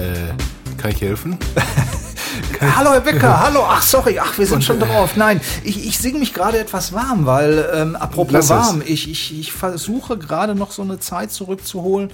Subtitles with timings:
[0.00, 0.32] Äh,
[0.78, 1.36] kann ich helfen?
[2.60, 3.60] hallo Herr Becker, hallo.
[3.68, 5.14] Ach sorry, ach wir sind und, schon drauf.
[5.16, 9.52] Nein, ich, ich singe mich gerade etwas warm, weil ähm, apropos warm, ich, ich, ich
[9.52, 12.10] versuche gerade noch so eine Zeit zurückzuholen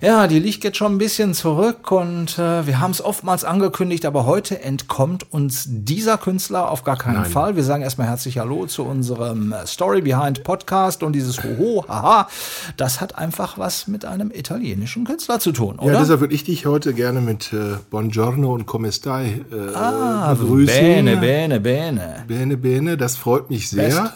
[0.00, 4.06] ja, die liegt jetzt schon ein bisschen zurück und äh, wir haben es oftmals angekündigt,
[4.06, 7.30] aber heute entkommt uns dieser Künstler auf gar keinen Nein.
[7.30, 7.56] Fall.
[7.56, 12.28] Wir sagen erstmal herzlich Hallo zu unserem äh, Story Behind Podcast und dieses Hoho, haha,
[12.76, 15.92] das hat einfach was mit einem italienischen Künstler zu tun, oder?
[15.92, 20.34] Ja, deshalb würde ich dich heute gerne mit äh, Buongiorno und Come stai äh, ah,
[20.34, 20.66] begrüßen.
[20.66, 22.24] Bene, bene, bene.
[22.26, 23.88] Bene, bene, das freut mich sehr.
[23.88, 24.12] Best.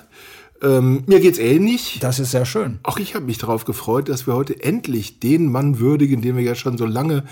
[0.63, 1.99] Ähm, mir geht's ähnlich.
[2.01, 2.79] Das ist sehr schön.
[2.83, 6.43] Auch ich habe mich darauf gefreut, dass wir heute endlich den Mann würdigen, den wir
[6.43, 7.25] ja schon so lange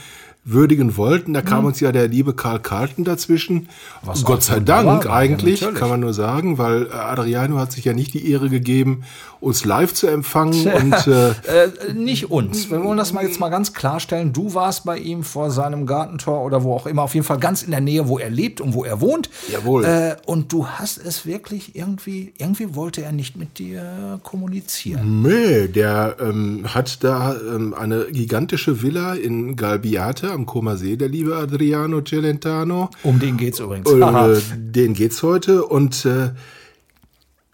[0.47, 1.35] würdigen wollten.
[1.35, 1.67] Da kam mhm.
[1.67, 3.69] uns ja der liebe Karl Carlton dazwischen.
[4.03, 7.73] Was Gott sei Dank war, eigentlich, ja, kann man nur sagen, weil äh, Adriano hat
[7.73, 9.03] sich ja nicht die Ehre gegeben,
[9.41, 10.67] uns live zu empfangen.
[10.69, 12.71] und, äh, äh, nicht uns.
[12.71, 14.33] Wir wollen das mal jetzt mal ganz klarstellen.
[14.33, 17.65] Du warst bei ihm vor seinem Gartentor oder wo auch immer, auf jeden Fall ganz
[17.65, 19.29] in der Nähe, wo er lebt und wo er wohnt.
[19.53, 19.85] Jawohl.
[19.85, 25.23] Äh, und du hast es wirklich irgendwie, irgendwie wollte er nicht mit dir kommunizieren.
[25.23, 31.09] Nee, der ähm, hat da ähm, eine gigantische Villa in Galbiate am Koma See, der
[31.09, 32.91] liebe Adriano Celentano.
[33.03, 33.91] Um den geht's übrigens.
[33.91, 36.31] Äh, den geht's heute und äh,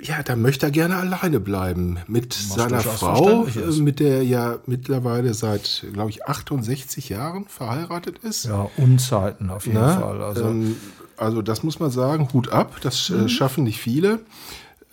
[0.01, 4.23] ja, da möchte er gerne alleine bleiben mit Was seiner Frau, äh, mit der er
[4.23, 8.47] ja mittlerweile seit, glaube ich, 68 Jahren verheiratet ist.
[8.47, 10.23] Ja, Unzeiten auf jeden Na, Fall.
[10.23, 10.45] Also.
[10.45, 10.77] Ähm,
[11.17, 13.29] also das muss man sagen, Hut ab, das äh, mhm.
[13.29, 14.19] schaffen nicht viele.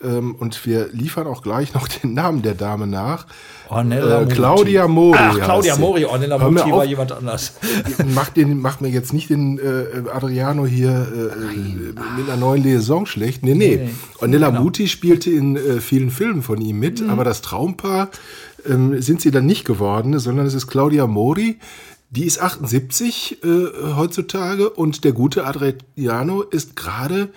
[0.02, 3.28] Ähm, und wir liefern auch gleich noch den Namen der Dame nach.
[3.68, 5.18] Ornella äh, Claudia Mori.
[5.20, 6.06] Ach, Claudia Mori.
[6.06, 7.54] Ornella Muti war jemand anders.
[8.16, 11.58] Mach, den, mach mir jetzt nicht den äh, Adriano hier äh,
[12.18, 13.44] mit einer neuen Liaison schlecht.
[13.44, 13.80] Nee, nee.
[13.84, 13.90] nee
[14.20, 14.64] Ornella genau.
[14.64, 17.10] Muti spielte in äh, vielen Filmen von ihm mit, mhm.
[17.10, 18.10] aber das Traumpaar
[18.68, 21.60] ähm, sind sie dann nicht geworden, sondern es ist Claudia Mori.
[22.12, 23.48] Die ist 78 äh,
[23.96, 27.30] heutzutage und der gute Adriano ist gerade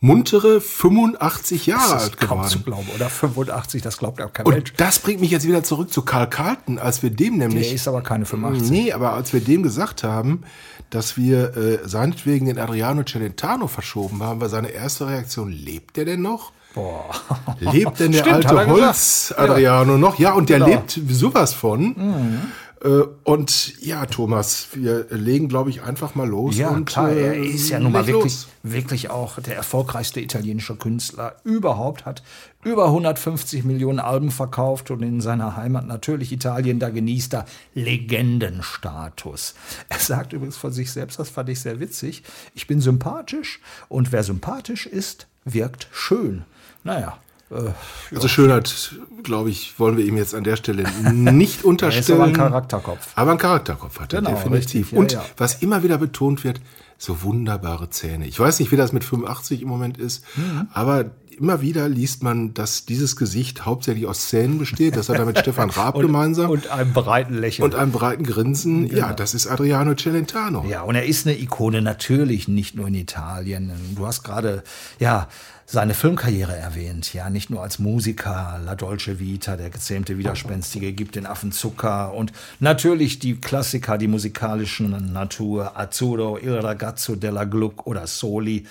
[0.00, 2.40] muntere 85 Jahre alt geworden.
[2.40, 4.72] Kaum zu glauben, oder 85, das glaubt auch kein Und Mensch.
[4.76, 7.66] das bringt mich jetzt wieder zurück zu Karl Carlton, als wir dem nämlich...
[7.66, 8.70] Der ist aber keine 85.
[8.70, 10.42] Nee, aber als wir dem gesagt haben,
[10.90, 16.04] dass wir äh, seinetwegen den Adriano Celentano verschoben haben, war seine erste Reaktion, lebt der
[16.04, 16.52] denn noch?
[16.74, 17.10] Boah.
[17.58, 19.98] Lebt denn der Stimmt, alte Holz-Adriano ja.
[19.98, 20.18] noch?
[20.18, 20.70] Ja, und der genau.
[20.70, 21.94] lebt sowas von.
[21.96, 22.40] Mhm.
[22.82, 26.56] Äh, und ja, Thomas, wir legen, glaube ich, einfach mal los.
[26.56, 30.76] Ja, und, klar, er äh, ist ja nun mal wirklich, wirklich auch der erfolgreichste italienische
[30.76, 32.22] Künstler überhaupt, hat
[32.64, 39.54] über 150 Millionen Alben verkauft und in seiner Heimat natürlich Italien, da genießt er Legendenstatus.
[39.88, 42.22] Er sagt übrigens von sich selbst, das fand ich sehr witzig,
[42.54, 46.44] ich bin sympathisch und wer sympathisch ist, wirkt schön.
[46.84, 47.18] Naja,
[47.50, 52.04] äh, also Schönheit, glaube ich, wollen wir ihm jetzt an der Stelle nicht unterstellen.
[52.04, 53.08] er ist aber ein Charakterkopf.
[53.14, 54.92] Aber ein Charakterkopf hat er genau, definitiv.
[54.92, 55.24] Ja, Und ja.
[55.36, 56.60] was immer wieder betont wird,
[56.98, 58.26] so wunderbare Zähne.
[58.26, 60.68] Ich weiß nicht, wie das mit 85 im Moment ist, mhm.
[60.72, 64.96] aber immer wieder liest man, dass dieses Gesicht hauptsächlich aus Zähnen besteht.
[64.96, 66.50] Das hat er mit Stefan Raab und, gemeinsam.
[66.50, 67.64] Und einem breiten Lächeln.
[67.64, 68.88] Und einem breiten Grinsen.
[68.88, 69.00] Genau.
[69.00, 70.64] Ja, das ist Adriano Celentano.
[70.68, 73.72] Ja, und er ist eine Ikone natürlich nicht nur in Italien.
[73.94, 74.62] Du hast gerade,
[74.98, 75.28] ja,
[75.70, 81.14] seine Filmkarriere erwähnt, ja, nicht nur als Musiker, La Dolce Vita, der gezähmte Widerspenstige, gibt
[81.14, 87.86] den Affen Zucker und natürlich die Klassiker, die musikalischen Natur, Azzurro, Il Ragazzo della Gluck
[87.86, 88.64] oder Soli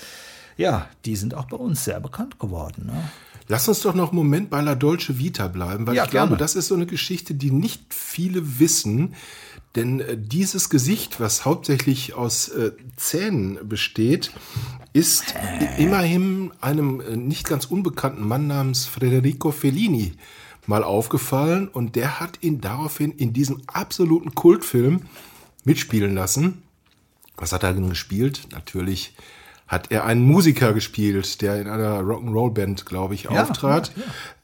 [0.58, 2.88] ja, die sind auch bei uns sehr bekannt geworden.
[2.88, 3.10] Ne?
[3.48, 6.28] Lass uns doch noch einen Moment bei La Dolce Vita bleiben, weil ja, ich gerne.
[6.28, 9.14] glaube, das ist so eine Geschichte, die nicht viele wissen.
[9.76, 14.32] Denn äh, dieses Gesicht, was hauptsächlich aus äh, Zähnen besteht,
[14.94, 15.36] ist
[15.78, 20.14] immerhin einem äh, nicht ganz unbekannten Mann namens Federico Fellini
[20.66, 25.02] mal aufgefallen und der hat ihn daraufhin in diesem absoluten Kultfilm
[25.64, 26.64] mitspielen lassen.
[27.38, 28.48] Was hat er denn gespielt?
[28.52, 29.14] Natürlich
[29.68, 33.92] hat er einen Musiker gespielt, der in einer Rock'n'Roll-Band, glaube ich, ja, auftrat.
[33.96, 34.04] Ja,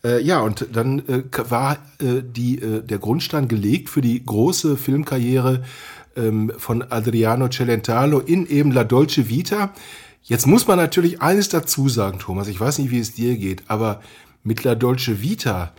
[0.10, 0.18] ja.
[0.18, 4.76] Äh, ja, und dann äh, war äh, die, äh, der Grundstein gelegt für die große
[4.76, 5.64] Filmkarriere
[6.18, 9.74] ähm, von Adriano Celentano in eben La Dolce Vita.
[10.24, 12.48] Jetzt muss man natürlich eines dazu sagen, Thomas.
[12.48, 14.02] Ich weiß nicht, wie es dir geht, aber
[14.44, 15.72] mit La Dolce Vita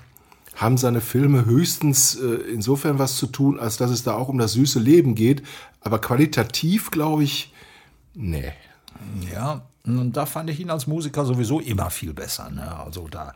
[0.55, 4.39] haben seine Filme höchstens äh, insofern was zu tun, als dass es da auch um
[4.39, 5.43] das süße Leben geht.
[5.81, 7.53] Aber qualitativ, glaube ich,
[8.15, 8.53] nee.
[9.33, 12.51] Ja, und da fand ich ihn als Musiker sowieso immer viel besser.
[12.51, 12.77] Ne?
[12.77, 13.35] Also da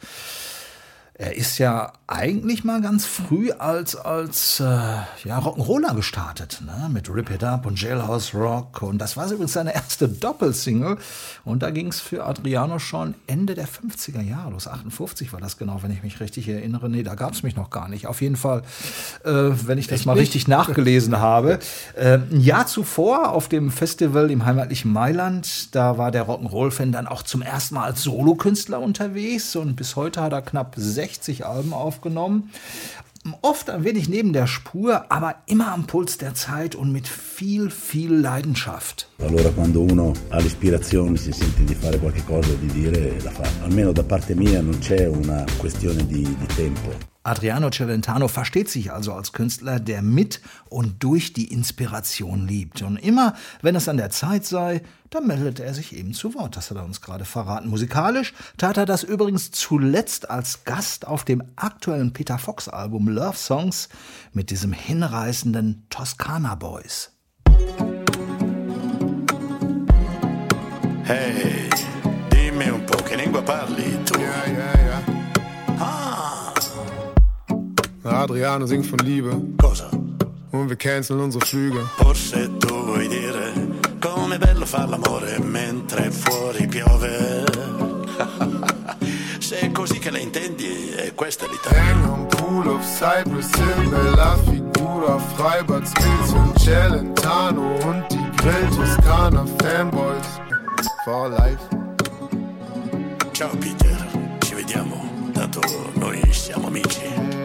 [1.21, 6.89] er ist ja eigentlich mal ganz früh als, als äh, ja, Rock'n'Roller gestartet, ne?
[6.89, 8.83] mit Rip It Up und Jailhouse Rock.
[8.83, 10.97] Und das war übrigens seine erste Doppelsingle.
[11.45, 14.69] Und da ging es für Adriano schon Ende der 50er Jahre los.
[14.69, 16.89] 58 war das genau, wenn ich mich richtig erinnere.
[16.89, 18.07] Nee, da gab es mich noch gar nicht.
[18.07, 18.63] Auf jeden Fall,
[19.25, 20.23] äh, wenn ich das Echt mal nicht?
[20.23, 21.59] richtig nachgelesen habe.
[21.97, 27.09] Äh, ein Jahr zuvor auf dem Festival im heimatlichen Mailand, da war der Rock'n'Roll-Fan dann
[27.09, 29.57] auch zum ersten Mal als Solokünstler unterwegs.
[29.57, 32.51] Und bis heute hat er knapp 60 60 Alben aufgenommen.
[33.43, 37.71] Oft ein wenig neben der Spur, aber immer am Puls der Zeit und mit viel,
[37.71, 39.09] viel Leidenschaft.
[39.19, 43.49] Allora quando uno ha l'ispirazione si sente di fare qualche cosa, di dire, la fa.
[43.65, 47.18] Almeno da parte mia non c'è una questione di, di tempo.
[47.29, 50.41] Adriano Celentano versteht sich also als Künstler, der mit
[50.71, 52.81] und durch die Inspiration liebt.
[52.81, 54.81] Und immer, wenn es an der Zeit sei,
[55.11, 56.57] dann meldet er sich eben zu Wort.
[56.57, 57.69] Das hat er uns gerade verraten.
[57.69, 63.37] Musikalisch tat er das übrigens zuletzt als Gast auf dem aktuellen Peter Fox Album Love
[63.37, 63.91] Songs
[64.33, 67.11] mit diesem hinreißenden Toskana Boys.
[71.05, 71.69] Hey,
[72.31, 74.19] dimmi un po' che lingua parli tu.
[74.19, 74.88] Ja, ja, ja.
[78.11, 79.41] Adriano singt von Liebe.
[79.61, 79.91] Cosa?
[80.51, 81.81] Und wir canceln unsere Flüge.
[81.99, 83.53] Forse tu vuoi dire
[84.01, 87.45] com'è bello far l'amore mentre fuori piove.
[89.39, 91.81] Se è così che la intendi, è questa l'Italia.
[91.81, 98.69] Hang am Pool of Cyprus Hill, Bella Figura, Freibad, Skills und Celentano und die Grill
[98.71, 100.41] Toskana Fanboys.
[101.05, 101.59] For life.
[103.33, 103.97] Ciao Peter,
[105.51, 105.61] Tanto
[105.99, 107.01] noi siamo amici.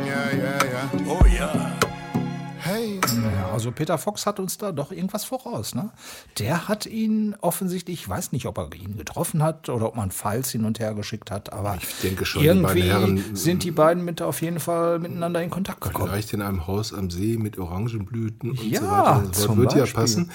[0.05, 0.91] Ja, ja, ja.
[1.07, 1.77] Oh ja.
[2.57, 3.00] Hey.
[3.38, 5.75] Ja, also Peter Fox hat uns da doch irgendwas voraus.
[5.75, 5.91] Ne?
[6.39, 10.11] Der hat ihn offensichtlich, ich weiß nicht, ob er ihn getroffen hat oder ob man
[10.11, 13.63] Files hin und her geschickt hat, aber Ich denke schon, die irgendwie beiden Herren- sind
[13.63, 16.07] die beiden mit auf jeden Fall miteinander in Kontakt gekommen.
[16.09, 19.17] Vielleicht in einem Haus am See mit Orangenblüten und Ja, so weiter.
[19.17, 19.57] und so fort.
[19.59, 20.01] wird ja Beispiel.
[20.01, 20.31] passen.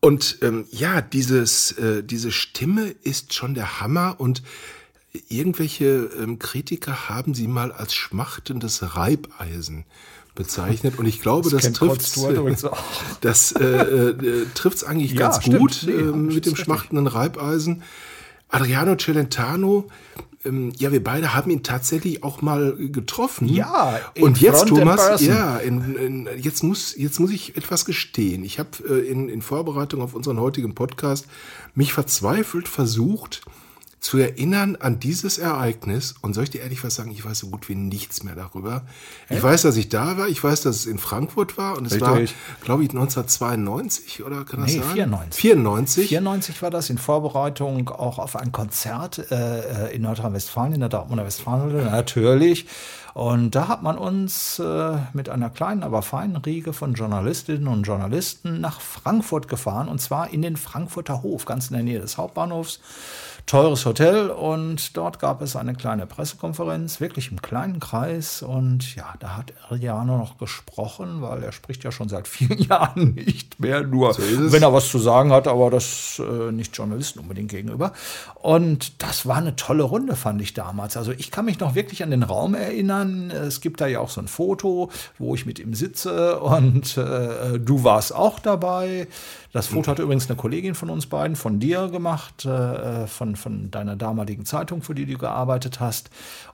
[0.00, 4.42] Und ähm, ja, dieses, äh, diese Stimme ist schon der Hammer und
[5.28, 9.84] irgendwelche ähm, Kritiker haben sie mal als schmachtendes Reibeisen
[10.34, 12.82] bezeichnet und ich glaube, das, Rod trifft auch.
[13.20, 15.58] das äh, äh, trifft es eigentlich Ja, ganz stimmt.
[15.58, 17.82] gut Nee, äh, mit dem schmachtenden Reibeisen.
[18.48, 19.88] Adriano Celentano,
[20.44, 23.48] ähm, ja, wir beide haben ihn tatsächlich auch mal getroffen.
[23.48, 27.84] Ja, in und jetzt, front Thomas, ja, in, in, jetzt muss jetzt muss ich etwas
[27.84, 28.44] gestehen.
[28.44, 31.26] Ich habe äh, in, in Vorbereitung auf unseren heutigen Podcast
[31.74, 33.42] mich verzweifelt versucht
[34.02, 36.16] zu erinnern an dieses Ereignis.
[36.20, 37.12] Und soll ich dir ehrlich was sagen?
[37.12, 38.82] Ich weiß so gut wie nichts mehr darüber.
[39.30, 40.26] Ich weiß, dass ich da war.
[40.26, 41.78] Ich weiß, dass es in Frankfurt war.
[41.78, 42.08] Und es Richtig.
[42.08, 42.18] war,
[42.64, 44.92] glaube ich, 1992 oder kann das Nee, sein?
[44.92, 45.40] 94.
[45.40, 46.08] 94.
[46.08, 51.24] 94 war das in Vorbereitung auch auf ein Konzert äh, in Nordrhein-Westfalen, in der Dortmunder
[51.24, 52.66] Westfalenhalle, natürlich.
[53.14, 57.84] Und da hat man uns äh, mit einer kleinen, aber feinen Riege von Journalistinnen und
[57.84, 59.88] Journalisten nach Frankfurt gefahren.
[59.88, 62.80] Und zwar in den Frankfurter Hof, ganz in der Nähe des Hauptbahnhofs.
[63.46, 68.42] Teures Hotel und dort gab es eine kleine Pressekonferenz, wirklich im kleinen Kreis.
[68.42, 73.14] Und ja, da hat Ariano noch gesprochen, weil er spricht ja schon seit vielen Jahren
[73.14, 74.18] nicht mehr, nur es.
[74.52, 77.92] wenn er was zu sagen hat, aber das äh, nicht Journalisten unbedingt gegenüber.
[78.34, 80.96] Und das war eine tolle Runde, fand ich damals.
[80.96, 83.30] Also ich kann mich noch wirklich an den Raum erinnern.
[83.30, 87.58] Es gibt da ja auch so ein Foto, wo ich mit ihm sitze und äh,
[87.58, 89.08] du warst auch dabei.
[89.52, 93.70] Das Foto hat übrigens eine Kollegin von uns beiden, von dir gemacht, äh, von, von
[93.70, 96.10] deiner damaligen Zeitung, für die du gearbeitet hast.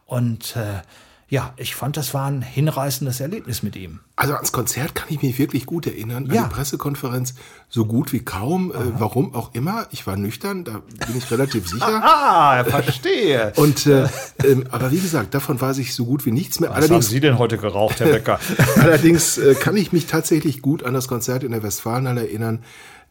[0.07, 0.83] Und äh,
[1.31, 4.01] ja, ich fand, das war ein hinreißendes Erlebnis mit ihm.
[4.17, 6.27] Also ans Konzert kann ich mich wirklich gut erinnern.
[6.33, 6.45] Ja.
[6.45, 7.35] An die Pressekonferenz
[7.69, 8.73] so gut wie kaum.
[8.73, 9.87] Äh, warum auch immer.
[9.91, 12.03] Ich war nüchtern, da bin ich relativ sicher.
[12.03, 13.53] Ah, verstehe.
[13.57, 14.09] Und äh,
[14.43, 16.71] ähm, aber wie gesagt, davon weiß ich so gut wie nichts mehr.
[16.71, 18.41] Was haben Allerdings, Sie denn heute geraucht, Herr Becker?
[18.77, 22.61] allerdings äh, kann ich mich tatsächlich gut an das Konzert in der Westfalenhalle erinnern.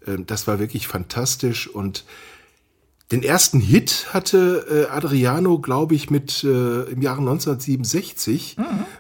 [0.08, 2.04] Ähm, das war wirklich fantastisch und
[3.12, 8.58] den ersten Hit hatte äh, Adriano, glaube ich, mit äh, im Jahre 1967,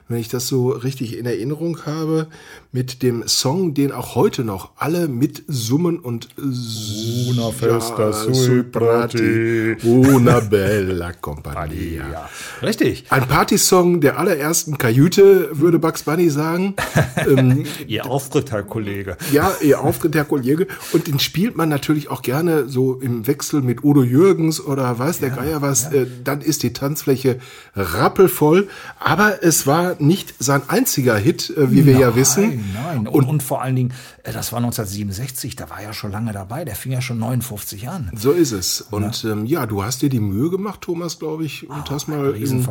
[0.07, 2.27] wenn ich das so richtig in Erinnerung habe,
[2.71, 9.75] mit dem Song, den auch heute noch alle mitsummen und Una festa sui prati.
[9.83, 12.29] Una bella compagnia.
[12.61, 13.05] Richtig.
[13.09, 16.75] Ein Partysong der allerersten Kajüte, würde Bugs Bunny sagen.
[17.27, 19.17] ähm, Ihr Auftritt, Herr Kollege.
[19.33, 20.67] ja, ihr Auftritt, Herr Kollege.
[20.93, 24.97] Und den spielt man natürlich auch gerne so im Wechsel mit Udo Udo Jürgens oder
[24.99, 27.39] weiß der Geier was, äh, dann ist die Tanzfläche
[27.75, 28.67] rappelvoll.
[28.99, 32.73] Aber es war nicht sein einziger Hit, äh, wie wir nein, ja wissen.
[32.73, 36.31] Nein, und, und, vor allen Dingen, äh, das war 1967, da war er schon lange
[36.31, 38.11] dabei, der fing ja schon 59 an.
[38.15, 38.81] So ist es.
[38.81, 41.91] Und ja, ähm, ja du hast dir die Mühe gemacht, Thomas, glaube ich, und oh,
[41.91, 42.67] hast mal in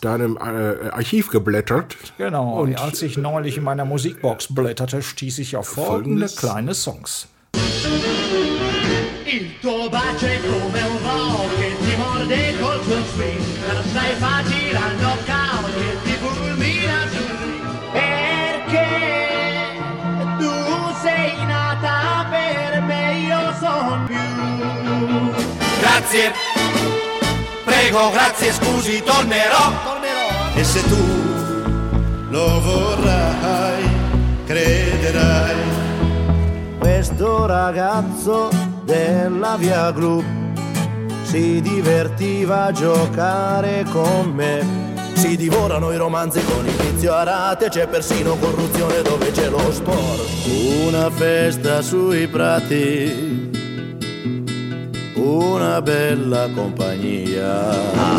[0.00, 1.96] deinem äh, Archiv geblättert.
[2.18, 7.26] Genau, und als ich neulich in meiner Musikbox blätterte, stieß ich auf folgende kleine Songs.
[9.32, 14.14] Il tuo bacio è come un rock che ti morde col tuo swing, non stai
[14.16, 17.22] facile al knockout che ti fulmina su
[17.92, 18.88] perché
[20.36, 20.52] tu
[21.00, 24.18] sei nata per me, io son più.
[25.80, 26.32] Grazie,
[27.64, 29.72] prego, grazie, scusi, tornerò.
[29.82, 30.56] tornerò.
[30.56, 31.06] E se tu
[32.28, 33.82] lo vorrai,
[34.44, 35.56] crederai.
[36.78, 40.22] Questo ragazzo della via Gru
[41.22, 44.90] si divertiva a giocare con me.
[45.14, 50.46] Si divorano i romanzi con inizio a rate, c'è persino corruzione dove c'è lo sport.
[50.86, 53.50] Una festa sui prati,
[55.14, 57.70] una bella compagnia.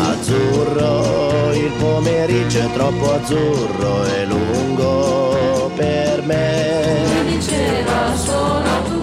[0.08, 7.22] Azzurro, il pomeriggio è troppo azzurro e lungo per me.
[7.24, 8.93] Mi diceva sono tua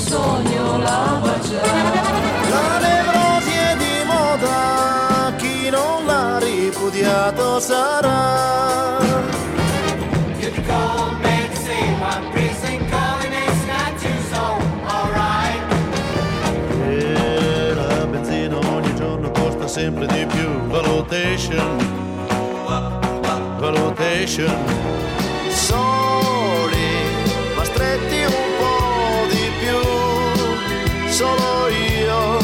[0.00, 2.00] sogno la baciare.
[2.48, 8.98] La nevrosi è di moda, chi non l'ha ripudiato sarà.
[10.40, 15.62] You call me to say one precinct calling it's not too so alright.
[16.86, 20.48] E la benzina ogni giorno costa sempre di più.
[20.68, 21.76] Valutation,
[23.58, 24.56] valutation.
[25.50, 26.09] Soli,
[31.20, 32.38] solo io,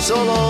[0.00, 0.49] solo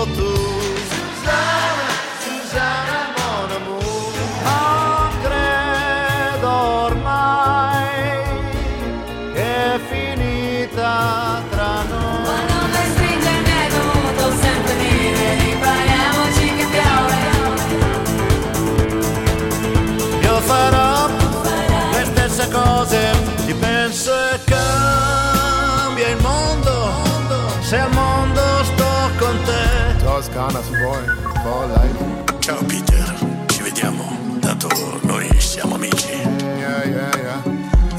[30.31, 31.03] Toscana boy,
[31.43, 32.39] for life.
[32.39, 33.15] Ciao Peter,
[33.47, 34.69] ci vediamo, dato
[35.03, 36.13] noi siamo amici.
[36.13, 37.43] Yeah, yeah, yeah.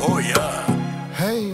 [0.01, 0.65] Oh ja.
[1.15, 1.53] Hey.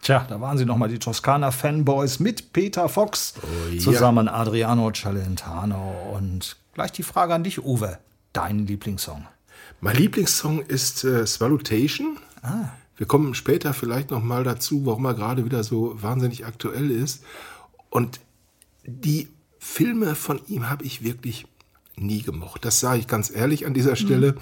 [0.00, 3.80] Tja, da waren sie nochmal die Toskana Fanboys mit Peter Fox, oh, ja.
[3.80, 6.12] zusammen Adriano Celentano.
[6.14, 7.98] Und gleich die Frage an dich, Uwe.
[8.32, 9.26] Dein Lieblingssong?
[9.80, 12.18] Mein Lieblingssong ist äh, Swallotation.
[12.42, 12.68] Ah.
[12.96, 17.24] Wir kommen später vielleicht noch mal dazu, warum er gerade wieder so wahnsinnig aktuell ist.
[17.90, 18.20] Und
[18.84, 19.28] die
[19.64, 21.46] Filme von ihm habe ich wirklich
[21.96, 22.64] nie gemocht.
[22.64, 24.34] Das sage ich ganz ehrlich an dieser Stelle.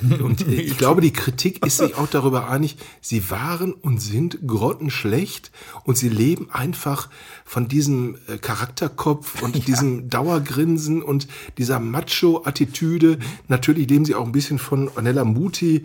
[0.00, 0.24] Mhm.
[0.24, 4.38] Und äh, ich glaube, die Kritik ist sich auch darüber einig, sie waren und sind
[4.46, 5.50] grottenschlecht
[5.84, 7.10] und sie leben einfach
[7.44, 9.62] von diesem äh, Charakterkopf und ja.
[9.62, 11.28] diesem Dauergrinsen und
[11.58, 13.18] dieser Macho-Attitüde.
[13.48, 15.84] Natürlich leben sie auch ein bisschen von Ornella Muti.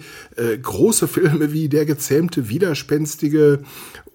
[0.61, 3.63] große Filme wie Der gezähmte Widerspenstige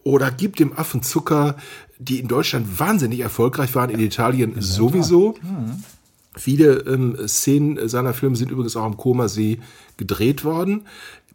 [0.02, 1.56] oder Gib dem Affen Zucker,
[2.00, 5.36] die in Deutschland wahnsinnig erfolgreich waren, in Italien sowieso.
[5.42, 5.84] Mhm.
[6.34, 9.58] Viele ähm, Szenen seiner Filme sind übrigens auch am Koma See
[9.96, 10.86] gedreht worden.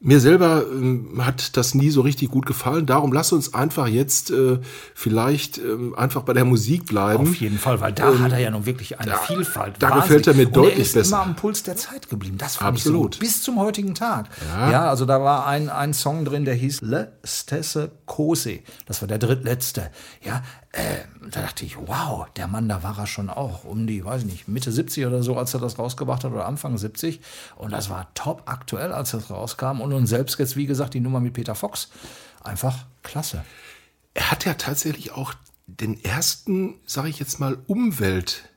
[0.02, 2.86] Mir selber ähm, hat das nie so richtig gut gefallen.
[2.86, 4.60] Darum lass uns einfach jetzt äh,
[4.94, 7.24] vielleicht ähm, einfach bei der Musik bleiben.
[7.30, 9.76] Auf jeden Fall, weil da ähm, hat er ja nun wirklich eine da, Vielfalt.
[9.80, 11.16] Da gefällt er mir deutlich Und er ist besser.
[11.16, 12.38] immer am Puls der Zeit geblieben.
[12.38, 13.16] Das fand Absolut.
[13.16, 14.30] ich so bis zum heutigen Tag.
[14.50, 14.72] Ja.
[14.72, 18.60] ja, also da war ein, ein Song drin, der hieß Le Stesse Cose.
[18.86, 19.92] Das war der drittletzte.
[20.24, 20.44] Ja,
[20.76, 24.24] äh, da dachte ich, wow, der Mann, da war er schon auch um die, weiß
[24.24, 27.22] ich nicht, Mitte 70 oder so, als er das rausgebracht hat oder Anfang 70.
[27.56, 29.80] Und das war top aktuell, als das rauskam.
[29.80, 31.90] Und nun selbst jetzt, wie gesagt, die Nummer mit Peter Fox.
[32.44, 33.44] Einfach klasse.
[34.14, 35.34] Er hat ja tatsächlich auch
[35.68, 38.50] den ersten, sage ich jetzt mal, Umwelt-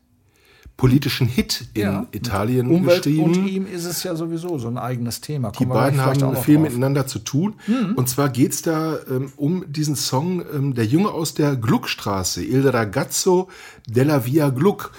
[0.79, 2.07] politischen Hit in ja.
[2.13, 3.25] Italien Umwelt geschrieben.
[3.25, 5.51] Und ihm ist es ja sowieso so ein eigenes Thema.
[5.51, 6.65] Kommen die beiden haben viel drauf.
[6.65, 7.57] miteinander zu tun.
[7.67, 7.95] Mhm.
[7.97, 12.45] Und zwar geht es da ähm, um diesen Song ähm, Der Junge aus der Gluckstraße,
[12.45, 13.49] Il ragazzo
[13.89, 14.93] della via Gluck.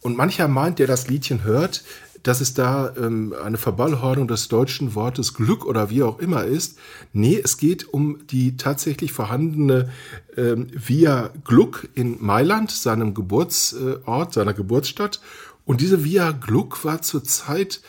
[0.00, 1.82] Und mancher meint, der das Liedchen hört,
[2.24, 6.78] dass es da ähm, eine Verballhornung des deutschen Wortes Glück oder wie auch immer ist.
[7.12, 9.90] Nee, es geht um die tatsächlich vorhandene
[10.36, 15.20] ähm, Via Gluck in Mailand, seinem Geburtsort, seiner Geburtsstadt.
[15.66, 17.82] Und diese Via Gluck war zur Zeit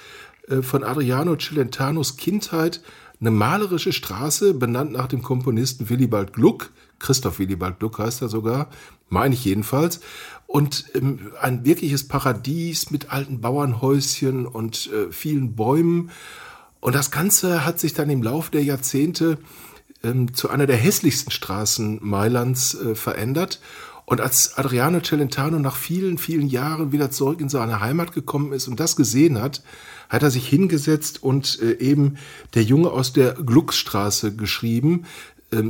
[0.48, 2.82] äh, von Adriano Celentanos Kindheit
[3.22, 6.72] eine malerische Straße, benannt nach dem Komponisten Willibald Gluck.
[7.00, 8.70] Christoph Willibald Gluck heißt er sogar,
[9.10, 10.02] meine ich jedenfalls.
[10.48, 16.12] Und ähm, ein wirkliches Paradies mit alten Bauernhäuschen und äh, vielen Bäumen.
[16.80, 19.38] Und das Ganze hat sich dann im Laufe der Jahrzehnte
[20.04, 23.60] ähm, zu einer der hässlichsten Straßen Mailands äh, verändert.
[24.06, 28.68] Und als Adriano Celentano nach vielen, vielen Jahren wieder zurück in seine Heimat gekommen ist
[28.68, 29.64] und das gesehen hat,
[30.10, 32.18] hat er sich hingesetzt und äh, eben
[32.54, 35.06] der Junge aus der Glucksstraße geschrieben,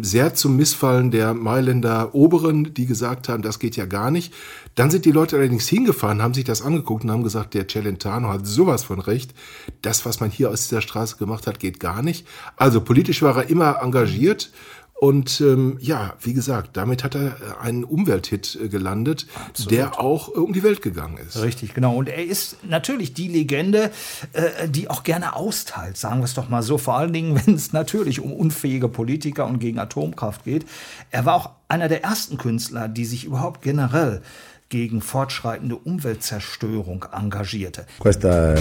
[0.01, 4.33] sehr zum Missfallen der Mailänder Oberen, die gesagt haben, das geht ja gar nicht.
[4.75, 8.29] Dann sind die Leute allerdings hingefahren, haben sich das angeguckt und haben gesagt, der Celentano
[8.29, 9.33] hat sowas von recht.
[9.81, 12.27] Das, was man hier aus dieser Straße gemacht hat, geht gar nicht.
[12.57, 14.51] Also politisch war er immer engagiert
[14.97, 19.71] und ähm, ja, wie gesagt, damit hat er äh, einen Umwelthit äh, gelandet, Absolut.
[19.71, 21.41] der auch äh, um die Welt gegangen ist.
[21.41, 21.97] Richtig, genau.
[21.97, 23.91] Und er ist natürlich die Legende,
[24.31, 26.77] äh, die auch gerne austeilt, sagen wir es doch mal so.
[26.77, 30.65] Vor allen Dingen, wenn es natürlich um unfähige Politiker und gegen Atomkraft geht.
[31.11, 34.21] Er war auch einer der ersten Künstler, die sich überhaupt generell
[34.69, 37.85] gegen fortschreitende Umweltzerstörung engagierte.
[37.99, 38.55] Questa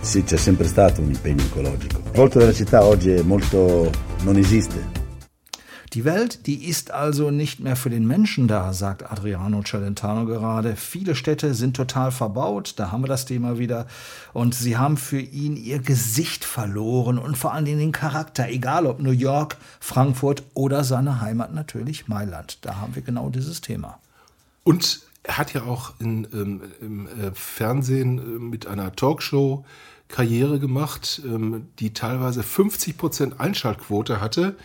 [0.00, 1.98] sì, c'è sempre stato un impegno ecologico.
[1.98, 3.90] Il volto della città oggi è molto
[4.22, 5.03] non esiste.
[5.94, 10.74] Die Welt, die ist also nicht mehr für den Menschen da, sagt Adriano Celentano gerade.
[10.74, 13.86] Viele Städte sind total verbaut, da haben wir das Thema wieder.
[14.32, 18.98] Und sie haben für ihn ihr Gesicht verloren und vor allem den Charakter, egal ob
[18.98, 22.58] New York, Frankfurt oder seine Heimat natürlich Mailand.
[22.62, 24.00] Da haben wir genau dieses Thema.
[24.64, 29.64] Und er hat ja auch in, ähm, im äh, Fernsehen äh, mit einer Talkshow
[30.08, 34.56] Karriere gemacht, ähm, die teilweise 50 Prozent Einschaltquote hatte.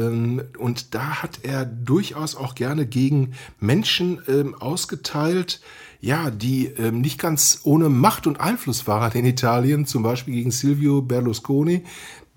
[0.00, 5.60] Ähm, und da hat er durchaus auch gerne gegen Menschen ähm, ausgeteilt,
[6.00, 10.50] ja, die ähm, nicht ganz ohne Macht und Einfluss waren in Italien, zum Beispiel gegen
[10.50, 11.84] Silvio Berlusconi,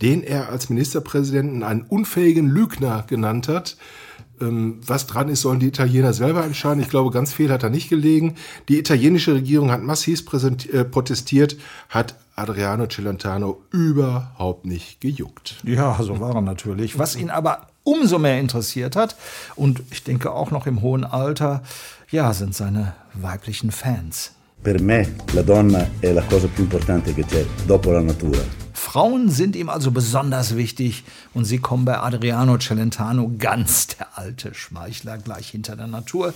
[0.01, 3.77] den er als Ministerpräsidenten einen unfähigen Lügner genannt hat.
[4.85, 6.81] Was dran ist, sollen die Italiener selber entscheiden.
[6.81, 8.35] Ich glaube, ganz viel hat da nicht gelegen.
[8.69, 11.57] Die italienische Regierung hat massiv äh, protestiert,
[11.89, 15.57] hat Adriano Celentano überhaupt nicht gejuckt.
[15.63, 16.97] Ja, so war er natürlich.
[16.97, 19.15] Was ihn aber umso mehr interessiert hat,
[19.55, 21.63] und ich denke auch noch im hohen Alter,
[22.09, 24.31] ja, sind seine weiblichen Fans.
[24.63, 28.39] Per me la donna è la cosa più importante che c'è dopo la natura.
[28.71, 34.53] Frauen sind ihm also besonders wichtig und sie kommen bei Adriano Celentano ganz der alte
[34.53, 36.33] Schmeichler gleich hinter der Natur.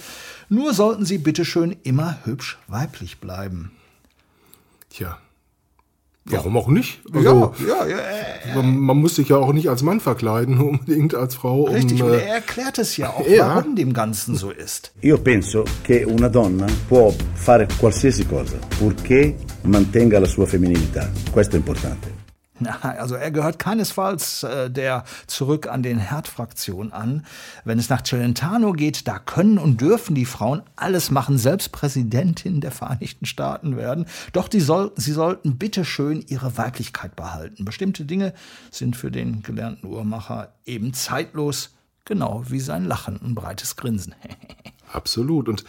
[0.50, 3.72] Nur sollten sie bitteschön immer hübsch weiblich bleiben.
[4.90, 5.20] Tja,
[6.30, 6.62] Warum ja.
[6.62, 7.00] auch nicht?
[7.14, 7.98] Also, ja, ja,
[8.56, 11.66] ja, Man muss sich ja auch nicht als Mann verkleiden, unbedingt als Frau.
[11.66, 14.92] Richtig, um, und er erklärt es ja auch, warum dem Ganzen so ist.
[15.02, 21.10] Io penso che una donna può fare qualsiasi cosa, purché mantenga la sua femminilità.
[21.32, 22.17] Questo è importante.
[22.82, 27.26] Also er gehört keinesfalls äh, der zurück an den Herdfraktion an.
[27.66, 32.62] Wenn es nach Celentano geht, da können und dürfen die Frauen alles machen, selbst Präsidentin
[32.62, 34.06] der Vereinigten Staaten werden.
[34.34, 37.66] Doch die soll, sie sollten bitteschön ihre Weiblichkeit behalten.
[37.66, 38.34] Bestimmte Dinge
[38.72, 44.16] sind für den gelernten Uhrmacher eben zeitlos, genau wie sein Lachen und breites Grinsen.
[44.92, 45.50] Absolut.
[45.50, 45.64] Und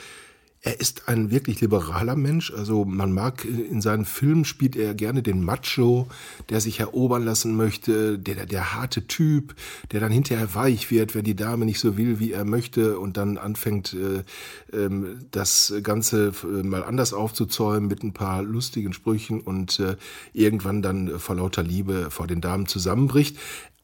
[0.61, 2.53] er ist ein wirklich liberaler Mensch.
[2.53, 6.09] Also man mag in seinen Filmen spielt er gerne den Macho,
[6.49, 9.55] der sich erobern lassen möchte, der, der, der harte Typ,
[9.93, 13.17] der dann hinterher weich wird, wenn die Dame nicht so will, wie er möchte und
[13.17, 14.91] dann anfängt, äh, äh,
[15.31, 19.97] das Ganze äh, mal anders aufzuzäumen mit ein paar lustigen Sprüchen und äh,
[20.33, 23.37] irgendwann dann vor lauter Liebe vor den Damen zusammenbricht.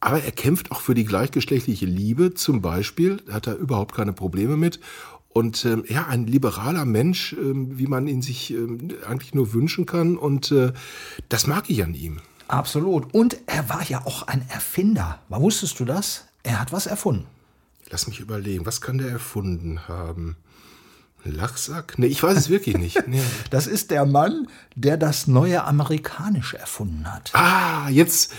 [0.04, 4.54] Aber er kämpft auch für die gleichgeschlechtliche Liebe zum Beispiel, hat er überhaupt keine Probleme
[4.54, 4.78] mit.
[5.34, 9.84] Und ähm, ja, ein liberaler Mensch, ähm, wie man ihn sich ähm, eigentlich nur wünschen
[9.84, 10.16] kann.
[10.16, 10.72] Und äh,
[11.28, 12.20] das mag ich an ihm.
[12.46, 13.12] Absolut.
[13.12, 15.18] Und er war ja auch ein Erfinder.
[15.28, 16.26] Wusstest du das?
[16.44, 17.26] Er hat was erfunden.
[17.90, 20.36] Lass mich überlegen, was kann der erfunden haben?
[21.24, 21.98] Lachsack?
[21.98, 23.02] Nee, ich weiß es wirklich nicht.
[23.08, 23.20] Nee.
[23.50, 27.30] Das ist der Mann, der das neue Amerikanisch erfunden hat.
[27.34, 28.32] Ah, jetzt,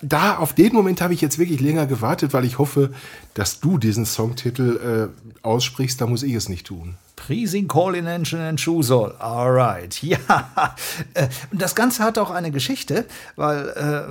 [0.00, 2.92] da, auf den Moment habe ich jetzt wirklich länger gewartet, weil ich hoffe,
[3.36, 6.00] dass du diesen Songtitel äh, aussprichst.
[6.00, 6.96] Da muss ich es nicht tun.
[7.16, 9.14] Pleasing Calling Engine and Chusol.
[9.18, 10.00] Alright.
[10.06, 10.18] Ja.
[11.14, 14.02] Äh, das Ganze hat auch eine Geschichte, weil, äh,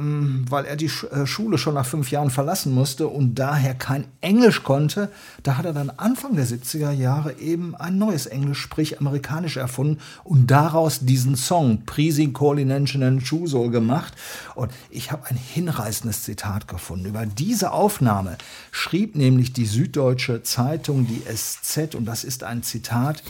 [0.49, 4.63] weil er die äh, Schule schon nach fünf Jahren verlassen musste und daher kein Englisch
[4.63, 5.09] konnte.
[5.43, 10.01] Da hat er dann Anfang der 70er Jahre eben ein neues Englisch, sprich amerikanisch erfunden
[10.25, 14.13] und daraus diesen Song Pleasing Calling Engine and Chusol gemacht.
[14.55, 17.05] Und ich habe ein hinreißendes Zitat gefunden.
[17.05, 18.37] Über diese Aufnahme
[18.71, 23.23] schrieb nämlich die Süddeutsche Zeitung, die SZ, und das ist ein Zitat,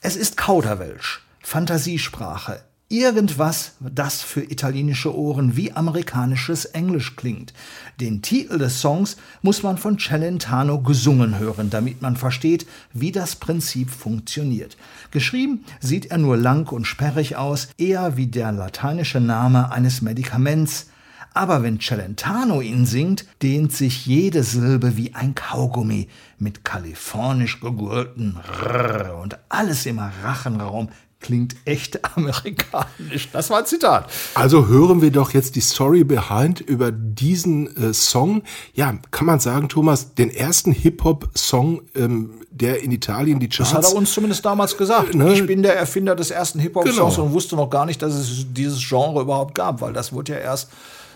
[0.00, 7.54] es ist Kauderwelsch, Fantasiesprache, Irgendwas, das für italienische Ohren wie amerikanisches Englisch klingt.
[8.02, 13.36] Den Titel des Songs muss man von Celentano gesungen hören, damit man versteht, wie das
[13.36, 14.76] Prinzip funktioniert.
[15.10, 20.90] Geschrieben sieht er nur lang und sperrig aus, eher wie der lateinische Name eines Medikaments,
[21.34, 28.38] aber wenn Celentano ihn singt, dehnt sich jede Silbe wie ein Kaugummi mit kalifornisch gegurten
[28.62, 30.88] Rrr und alles im Rachenraum
[31.22, 33.30] klingt echt amerikanisch.
[33.32, 34.10] Das war ein Zitat.
[34.34, 38.42] Also hören wir doch jetzt die Story behind über diesen äh, Song.
[38.74, 43.70] Ja, kann man sagen, Thomas, den ersten Hip-Hop-Song, ähm, der in Italien die Charts...
[43.70, 45.14] Das hat er uns zumindest damals gesagt.
[45.14, 45.32] Ne?
[45.32, 47.26] Ich bin der Erfinder des ersten Hip-Hop-Songs genau.
[47.26, 50.38] und wusste noch gar nicht, dass es dieses Genre überhaupt gab, weil das wurde ja
[50.38, 50.70] erst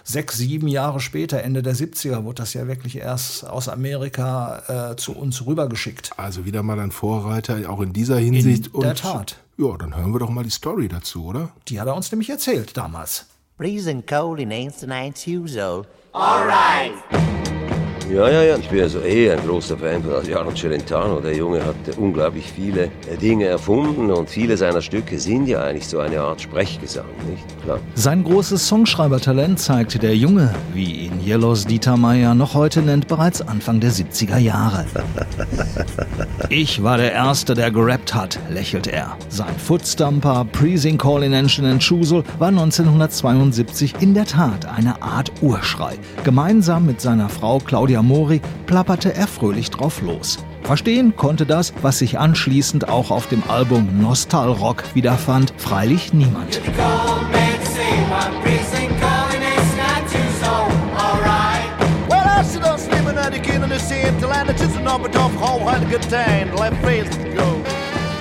[0.06, 4.96] sechs, sieben Jahre später, Ende der 70er, wurde das ja wirklich erst aus Amerika äh,
[4.96, 6.12] zu uns rübergeschickt.
[6.16, 8.68] Also wieder mal ein Vorreiter, auch in dieser Hinsicht.
[8.72, 9.36] In der Tat.
[9.58, 11.50] Ja, dann hören wir doch mal die Story dazu, oder?
[11.68, 13.26] Die hat er uns nämlich erzählt damals.
[13.56, 15.84] Freezing cold in ancient usual.
[16.12, 17.45] All right.
[18.12, 18.56] Ja, ja, ja.
[18.56, 21.20] Ich bin also eh ein großer Fan von Adriano Celentano.
[21.20, 25.88] Der Junge hat unglaublich viele äh, Dinge erfunden und viele seiner Stücke sind ja eigentlich
[25.88, 27.42] so eine Art Sprechgesang, nicht?
[27.64, 27.80] Klar.
[27.96, 33.42] Sein großes Songschreibertalent zeigte der Junge, wie ihn Yellows Dieter Meier noch heute nennt, bereits
[33.42, 34.86] Anfang der 70er Jahre.
[36.48, 39.16] Ich war der Erste, der gerappt hat, lächelt er.
[39.28, 45.94] Sein Footstumper Preasing Call in Ancient Choosel war 1972 in der Tat eine Art Urschrei.
[46.22, 50.38] Gemeinsam mit seiner Frau Claudia Mori plapperte er fröhlich drauf los.
[50.62, 56.60] Verstehen konnte das, was sich anschließend auch auf dem Album Nostal Rock wiederfand, freilich niemand.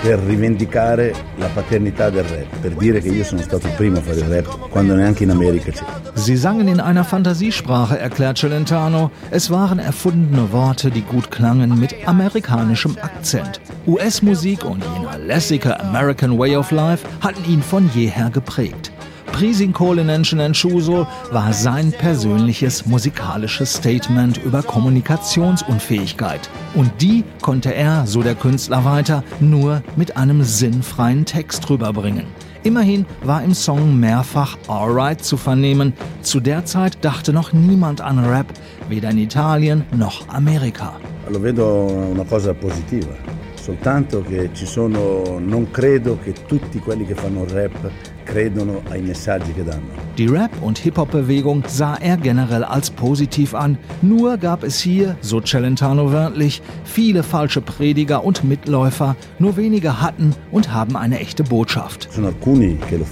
[0.06, 4.02] Per rivendicare la paternità del rap, per dire che io sono stato il primo a
[4.02, 5.84] fare il rap, quando neanche in Amerika c'è.
[6.14, 9.10] Sie sangen in einer Fantasiesprache, erklärt Celentano.
[9.32, 13.60] Es waren erfundene Worte, die gut klangen mit amerikanischem Akzent.
[13.88, 18.92] US-Musik und jener lässige American Way of Life hatten ihn von jeher geprägt.
[19.36, 26.50] Prisinkolinenschen Entschuso war sein persönliches musikalisches Statement über Kommunikationsunfähigkeit.
[26.74, 32.28] Und die konnte er, so der Künstler weiter, nur mit einem sinnfreien Text rüberbringen.
[32.64, 35.92] Immerhin war im Song mehrfach Alright zu vernehmen.
[36.22, 38.48] Zu der Zeit dachte noch niemand an Rap,
[38.88, 40.94] weder in Italien noch Amerika.
[41.30, 43.14] Lo vedo una cosa positiva,
[43.56, 47.92] soltanto che ci sono, non credo che tutti quelli che fanno rap
[48.26, 50.04] credono ai messaggi che danno.
[50.18, 53.78] Die Rap- und Hip-Hop-Bewegung sah er generell als positiv an.
[54.02, 59.16] Nur gab es hier, so Celentano wörtlich, viele falsche Prediger und Mitläufer.
[59.40, 62.10] Nur wenige hatten und haben eine echte Botschaft.
[62.12, 63.06] Sono alcuni che lo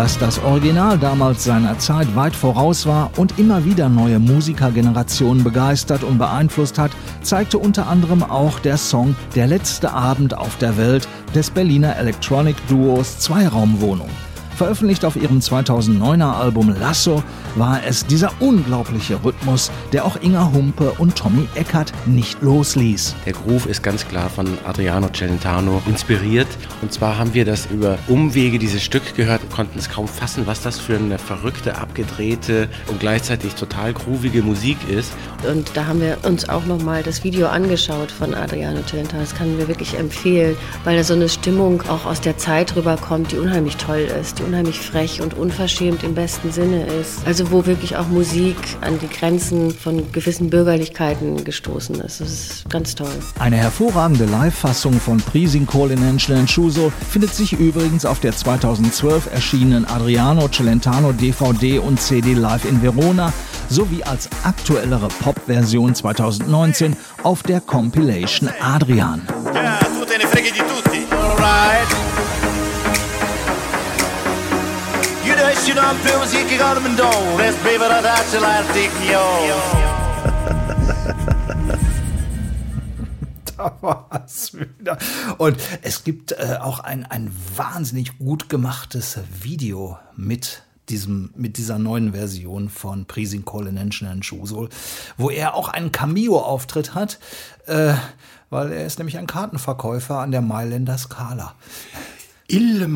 [0.00, 6.04] Dass das Original damals seiner Zeit weit voraus war und immer wieder neue Musikergenerationen begeistert
[6.04, 11.06] und beeinflusst hat, zeigte unter anderem auch der Song Der letzte Abend auf der Welt
[11.34, 14.08] des Berliner Electronic Duos Zweiraumwohnung.
[14.60, 17.22] Veröffentlicht auf ihrem 2009er Album Lasso
[17.54, 23.14] war es dieser unglaubliche Rhythmus, der auch Inga Humpe und Tommy Eckert nicht losließ.
[23.24, 26.46] Der Groove ist ganz klar von Adriano Celentano inspiriert.
[26.82, 30.60] Und zwar haben wir das über Umwege dieses Stück gehört, konnten es kaum fassen, was
[30.60, 35.10] das für eine verrückte, abgedrehte und gleichzeitig total groovige Musik ist.
[35.50, 39.22] Und da haben wir uns auch nochmal das Video angeschaut von Adriano Celentano.
[39.22, 43.32] Das kann wir wirklich empfehlen, weil da so eine Stimmung auch aus der Zeit rüberkommt,
[43.32, 47.24] die unheimlich toll ist, die unheimlich frech und unverschämt im besten Sinne ist.
[47.24, 52.20] Also wo wirklich auch Musik an die Grenzen von gewissen Bürgerlichkeiten gestoßen ist.
[52.20, 53.12] Das ist ganz toll.
[53.38, 59.32] Eine hervorragende Live-Fassung von Prising Call in Angela Schuso findet sich übrigens auf der 2012
[59.32, 63.32] erschienenen Adriano Celentano DVD und CD Live in Verona
[63.68, 69.22] sowie als aktuellere Pop-Version 2019 auf der Compilation Adrian.
[69.54, 72.09] Ja, tu te ne freghi di tutti.
[75.60, 75.66] Alright.
[75.66, 78.38] Lasci non più così che con me do Es bevere da ce
[83.56, 84.96] Da war es wieder.
[85.36, 91.78] Und es gibt äh, auch ein, ein wahnsinnig gut gemachtes Video mit diesem, mit dieser
[91.78, 94.70] neuen Version von Prising Colinention and Chusol,
[95.18, 97.18] wo er auch einen Cameo-Auftritt hat,
[97.66, 97.92] äh,
[98.48, 101.54] weil er ist nämlich ein Kartenverkäufer an der Mailänder Skala.
[102.52, 102.88] Il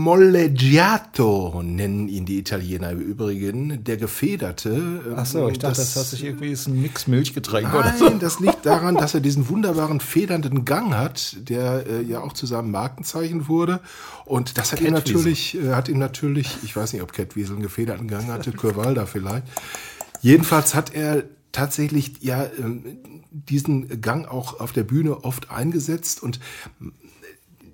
[0.00, 5.00] Molleggiato nennen ihn die Italiener im Übrigen, der Gefederte.
[5.16, 8.08] Ach so, ich dachte, das, das hat sich irgendwie ist ein Mix-Milchgetränk Nein, oder so.
[8.10, 12.46] das liegt daran, dass er diesen wunderbaren federnden Gang hat, der äh, ja auch zu
[12.46, 13.80] seinem Markenzeichen wurde.
[14.24, 15.16] Und das hat ihm Catwiesel.
[15.16, 19.06] natürlich, äh, hat ihm natürlich, ich weiß nicht, ob Catwiesel einen gefederten Gang hatte, Curvalda
[19.06, 19.48] vielleicht.
[20.20, 22.84] Jedenfalls hat er tatsächlich ja ähm,
[23.32, 26.38] diesen Gang auch auf der Bühne oft eingesetzt und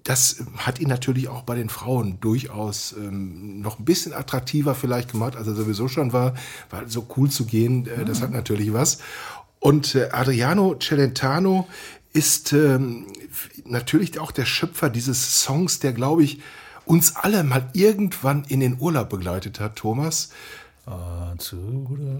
[0.07, 5.11] das hat ihn natürlich auch bei den Frauen durchaus ähm, noch ein bisschen attraktiver vielleicht
[5.11, 6.35] gemacht, als er sowieso schon war,
[6.71, 8.99] weil so cool zu gehen, äh, das hat natürlich was.
[9.59, 11.67] Und äh, Adriano Celentano
[12.13, 13.07] ist ähm,
[13.65, 16.41] natürlich auch der Schöpfer dieses Songs, der, glaube ich,
[16.85, 20.31] uns alle mal irgendwann in den Urlaub begleitet hat, Thomas.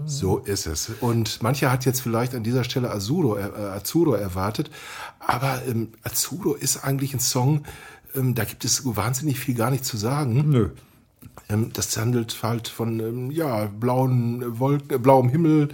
[0.05, 0.91] So ist es.
[0.99, 4.69] Und mancher hat jetzt vielleicht an dieser Stelle Azuro, äh, Azuro erwartet.
[5.19, 7.63] Aber ähm, Azuro ist eigentlich ein Song,
[8.15, 10.49] ähm, da gibt es wahnsinnig viel gar nicht zu sagen.
[10.49, 10.69] Nö.
[11.49, 15.69] Ähm, das handelt halt von ähm, ja, blauen Wolken, äh, blauem Himmel,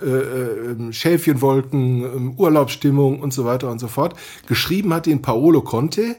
[0.00, 4.18] äh, äh, Schäfchenwolken, ähm, Urlaubsstimmung und so weiter und so fort.
[4.46, 6.16] Geschrieben hat ihn Paolo Conte,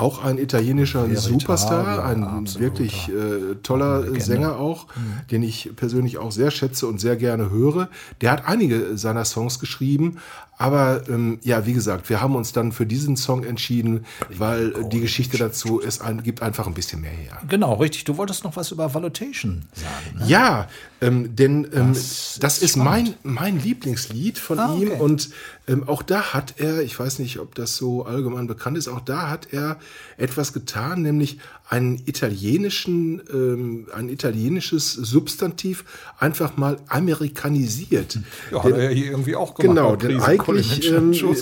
[0.00, 2.60] auch ein italienischer Veritable, Superstar, ein absoluter.
[2.60, 4.20] wirklich äh, toller.
[4.20, 4.86] Sänger auch,
[5.30, 7.88] den ich persönlich auch sehr schätze und sehr gerne höre.
[8.20, 10.18] Der hat einige seiner Songs geschrieben,
[10.60, 14.88] aber ähm, ja, wie gesagt, wir haben uns dann für diesen Song entschieden, weil äh,
[14.88, 17.38] die Geschichte dazu es ein, gibt einfach ein bisschen mehr her.
[17.48, 18.04] Genau, richtig.
[18.04, 20.18] Du wolltest noch was über Valutation sagen.
[20.18, 20.28] Ne?
[20.28, 20.68] Ja,
[21.00, 25.00] ähm, denn ähm, Das das, ist ist mein, mein Lieblingslied von Ah, ihm okay.
[25.00, 25.30] und
[25.66, 29.00] ähm, auch da hat er, ich weiß nicht, ob das so allgemein bekannt ist, auch
[29.00, 29.78] da hat er
[30.18, 35.84] etwas getan, nämlich einen italienischen, ähm, ein italienisches Substantiv
[36.18, 38.18] einfach mal amerikanisiert.
[38.50, 39.76] Ja, hat er ja hier irgendwie auch gemacht.
[39.76, 41.36] Genau, bei denn eigentlich ähm, Mitchell.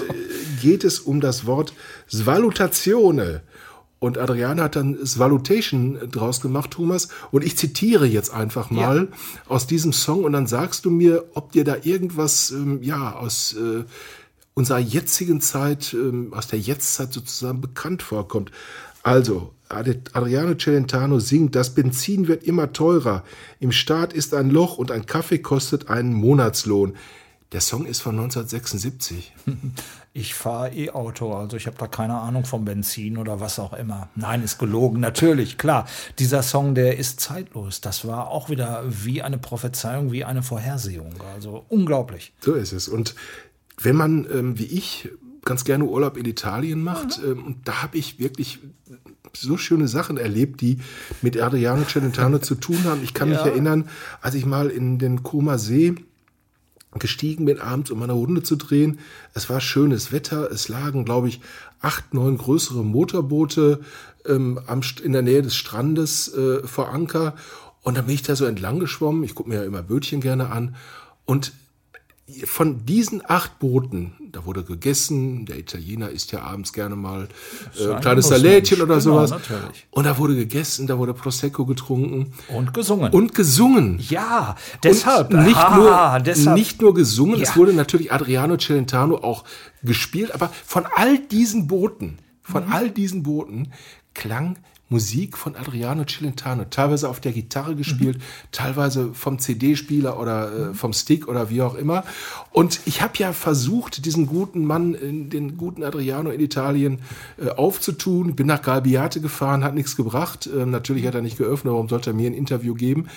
[0.61, 1.73] geht es um das Wort
[2.11, 3.43] Svalutazione.
[4.01, 7.09] Und Adriana hat dann Svalutation draus gemacht, Thomas.
[7.33, 9.09] Und ich zitiere jetzt einfach mal
[9.49, 13.55] aus diesem Song und dann sagst du mir, ob dir da irgendwas, ähm, ja, aus
[13.55, 13.85] äh,
[14.55, 18.53] unserer jetzigen Zeit, ähm, aus der Jetztzeit sozusagen bekannt vorkommt.
[19.03, 23.25] Also, Ad- Adriano Celentano singt, das Benzin wird immer teurer.
[23.61, 26.95] Im Staat ist ein Loch und ein Kaffee kostet einen Monatslohn.
[27.53, 29.33] Der Song ist von 1976.
[30.19, 34.09] Ich fahre E-Auto, also ich habe da keine Ahnung vom Benzin oder was auch immer.
[34.17, 35.87] Nein, ist gelogen, natürlich, klar.
[36.19, 37.81] Dieser Song, der ist zeitlos.
[37.81, 41.15] Das war auch wieder wie eine Prophezeiung, wie eine Vorhersehung.
[41.37, 42.33] Also unglaublich.
[42.41, 42.89] So ist es.
[42.89, 43.15] Und
[43.81, 45.09] wenn man, ähm, wie ich,
[45.45, 48.59] ganz gerne Urlaub in Italien macht, ähm, und da habe ich wirklich
[49.35, 50.79] so schöne Sachen erlebt, die
[51.23, 53.05] mit Adriano Celentano zu tun haben.
[53.05, 53.37] Ich kann Ja.
[53.37, 53.89] mich erinnern,
[54.21, 55.95] als ich mal in den Koma See
[56.95, 58.99] gestiegen bin, abends, um meine Runde zu drehen.
[59.35, 60.51] Es war schönes Wetter.
[60.51, 61.41] Es lagen, glaube ich,
[61.81, 63.81] acht, neun größere Motorboote
[64.27, 67.35] ähm, am, in der Nähe des Strandes äh, vor Anker.
[67.83, 69.23] Und dann bin ich da so entlang geschwommen.
[69.25, 70.77] Ich gucke mir ja immer Bötchen gerne an.
[71.25, 71.53] Und
[72.45, 77.29] von diesen acht Booten, da wurde gegessen, der Italiener isst ja abends gerne mal
[77.79, 78.29] äh, ein ein kleines.
[78.29, 79.31] Salätchen oder Genau, sowas.
[79.31, 79.87] natürlich.
[79.91, 82.33] Und da wurde gegessen, da wurde Prosecco getrunken.
[82.49, 83.13] Und gesungen.
[83.13, 83.99] Und gesungen.
[84.09, 85.33] Ja, deshalb.
[85.33, 85.77] Und nicht, Ah,
[86.19, 86.57] nur, deshalb.
[86.59, 87.45] nicht nur gesungen, Ja.
[87.49, 89.45] es wurde natürlich Adriano Celentano auch
[89.83, 92.73] gespielt, aber von all diesen Booten, von Mhm.
[92.73, 93.73] all diesen Booten
[94.15, 94.59] klang
[94.91, 98.23] Musik von Adriano Celentano, teilweise auf der Gitarre gespielt, Mhm.
[98.53, 102.05] teilweise vom CD-Spieler oder äh, vom Stick oder wie auch immer.
[102.53, 107.01] Und ich habe ja versucht, diesen guten Mann, äh, den guten Adriano in Italien
[107.37, 108.35] äh, aufzutun.
[108.35, 110.49] Bin nach Galbiate gefahren, hat nichts gebracht.
[110.53, 113.09] Ähm, natürlich hat er nicht geöffnet, warum sollte er mir ein Interview geben?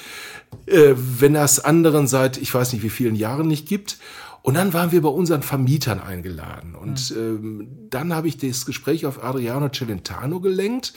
[0.66, 3.98] Äh, wenn er es anderen seit, ich weiß nicht wie vielen Jahren nicht gibt.
[4.44, 6.74] Und dann waren wir bei unseren Vermietern eingeladen.
[6.76, 10.94] Und ähm, dann habe ich das Gespräch auf Adriano Celentano gelenkt.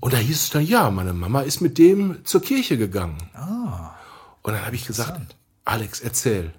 [0.00, 3.16] Und da hieß es dann, ja, meine Mama ist mit dem zur Kirche gegangen.
[4.42, 6.52] Und dann habe ich gesagt, Alex, erzähl.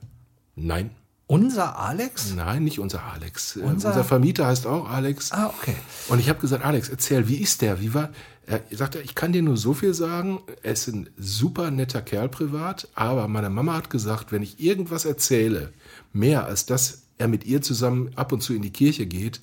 [0.56, 0.92] Nein.
[1.28, 2.34] Unser Alex?
[2.36, 3.58] Nein, nicht unser Alex.
[3.58, 5.32] Äh, Unser- Unser, Vermieter heißt auch Alex.
[5.34, 5.76] Ah, okay.
[6.08, 7.82] Und ich habe gesagt, Alex, erzähl, wie ist der?
[7.82, 8.10] Wie war?
[8.46, 10.40] Er sagte, ich kann dir nur so viel sagen.
[10.64, 15.04] Er ist ein super netter Kerl privat, aber meine Mama hat gesagt, wenn ich irgendwas
[15.04, 15.74] erzähle,
[16.14, 19.42] mehr als dass er mit ihr zusammen ab und zu in die Kirche geht,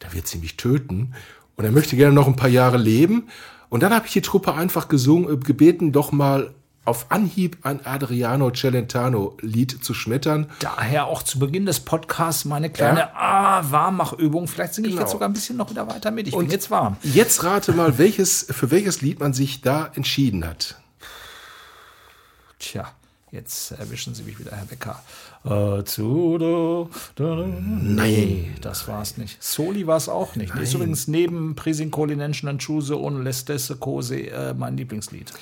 [0.00, 1.14] da wird sie mich töten.
[1.56, 3.28] Und er möchte gerne noch ein paar Jahre leben.
[3.68, 7.86] Und dann habe ich die Truppe einfach gesungen, äh, gebeten, doch mal auf Anhieb ein
[7.86, 10.50] Adriano Celentano Lied zu schmettern.
[10.58, 14.48] Daher auch zu Beginn des Podcasts meine kleine ah, Warmmachübung.
[14.48, 15.02] Vielleicht singe ich Genau.
[15.02, 16.26] jetzt sogar ein bisschen noch wieder weiter mit.
[16.26, 16.96] Ich Und bin jetzt warm.
[17.02, 20.80] Jetzt rate mal, welches, für welches Lied man sich da entschieden hat.
[22.58, 22.90] Tja,
[23.32, 25.02] jetzt erwischen Sie mich wieder, Herr Becker.
[25.42, 26.88] Azzurro.
[27.18, 29.42] Nee, das war's nicht.
[29.42, 30.54] Soli war es auch nicht.
[30.54, 35.32] Ist übrigens neben Presin Colinenschen Anchuse und Lestesse Cose äh, mein Lieblingslied.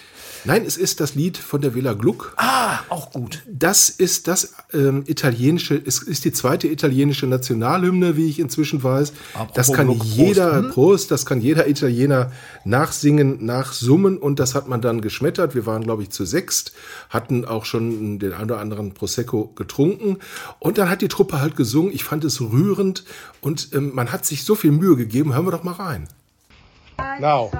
[0.44, 2.32] Nein, es ist das Lied von der Villa Gluck.
[2.36, 3.42] Ah, auch gut.
[3.46, 9.12] Das ist das ähm, italienische, es ist die zweite italienische Nationalhymne, wie ich inzwischen weiß.
[9.34, 10.70] Apropos das kann Gluck, Prost, jeder, hm?
[10.70, 12.32] Prost, das kann jeder Italiener
[12.64, 15.54] nachsingen, nachsummen und das hat man dann geschmettert.
[15.54, 16.72] Wir waren, glaube ich, zu sechst,
[17.10, 20.18] hatten auch schon den ein oder anderen Prosecco getrunken
[20.58, 21.92] und dann hat die Truppe halt gesungen.
[21.92, 23.04] Ich fand es rührend
[23.40, 25.34] und ähm, man hat sich so viel Mühe gegeben.
[25.34, 26.08] Hören wir doch mal rein.
[27.18, 27.50] Now,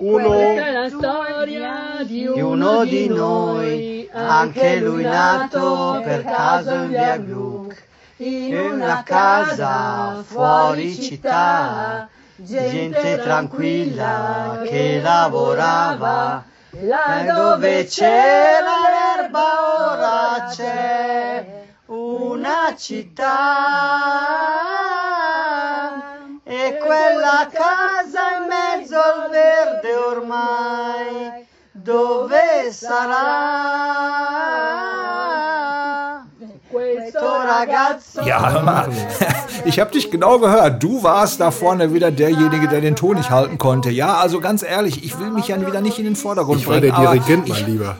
[0.00, 7.18] Questa è la storia di uno di noi, anche lui nato per caso in via
[7.18, 7.82] Gluck,
[8.16, 19.42] in una casa fuori città, gente tranquilla che lavorava, là dove c'era l'erba
[19.84, 23.28] ora c'è una città.
[26.42, 27.99] E quella casa
[32.72, 34.50] sarà?
[36.70, 38.22] Questo ragazzo.
[38.24, 38.88] Ja, hör mal.
[39.64, 40.80] Ich habe dich genau gehört.
[40.82, 43.90] Du warst da vorne wieder derjenige, der den Ton nicht halten konnte.
[43.90, 46.78] Ja, also ganz ehrlich, ich will mich ja wieder nicht in den Vordergrund Ich war
[46.78, 46.94] bringen.
[46.94, 47.96] der aber Dirigent, ich, mein Lieber.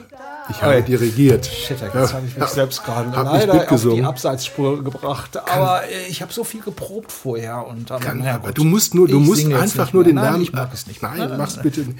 [0.51, 0.83] Ich habe Ey.
[0.83, 1.45] dirigiert.
[1.45, 4.03] Shit, jetzt habe ich mich selbst gerade leider auf die.
[4.03, 5.37] Abseitsspur gebracht.
[5.49, 9.07] Aber äh, ich habe so viel geprobt vorher und dann, Kann, aber du musst nur,
[9.07, 10.41] du musst einfach nur den Nein, Namen.
[10.43, 11.01] Ich mag es nicht.
[11.01, 11.13] mehr.
[11.17, 11.97] Nein, mach's bitte nicht.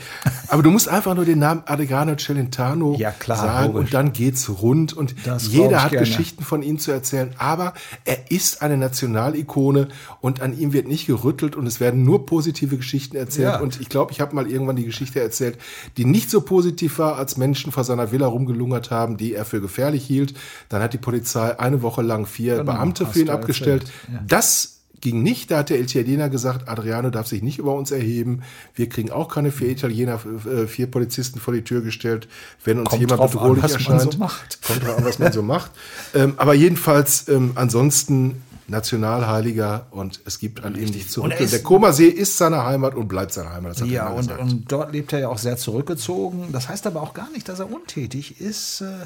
[0.50, 3.80] Aber du musst einfach nur den Namen Adriano Celentano Ja, klar, sagen logisch.
[3.86, 6.06] und dann geht's rund und Das jeder hat gerne.
[6.06, 7.34] Geschichten von ihm zu erzählen.
[7.38, 7.74] Aber
[8.06, 9.88] er ist eine Nationalikone
[10.20, 13.48] und an ihm wird nicht gerüttelt und es werden nur positive Geschichten erzählt.
[13.54, 13.60] Ja.
[13.60, 15.58] Und ich glaube, ich habe mal irgendwann die Geschichte erzählt,
[15.98, 19.62] die nicht so positiv war, als Menschen vor seiner Villa rumgelungert haben, die er für
[19.62, 20.34] gefährlich hielt.
[20.70, 23.84] Dann hat die Polizei eine Woche lang vier Genau, Beamte für ihn abgestellt.
[23.84, 24.10] erzählt.
[24.14, 24.20] Ja.
[24.28, 25.50] Das ging nicht.
[25.50, 28.42] Da hat der Italiener gesagt, Adriano darf sich nicht über uns erheben.
[28.76, 32.28] Wir kriegen auch keine vier Italiener, äh, vier Polizisten vor die Tür gestellt,
[32.64, 34.14] wenn uns Kommt jemand drauf an, bedrohlich man erscheint.
[34.14, 34.60] so macht.
[34.66, 35.72] Kommt drauf an, was man so macht.
[36.14, 41.40] Ähm, aber jedenfalls, ähm, ansonsten Nationalheiliger und es gibt an ihm nichts Und zurück.
[41.40, 43.74] ist- der Komasee ist seine Heimat und bleibt seine Heimat.
[43.74, 46.50] Das hat Ja, er und, und dort lebt er ja auch sehr zurückgezogen.
[46.52, 48.82] Das heißt aber auch gar nicht, dass er untätig ist.
[48.82, 49.06] Äh,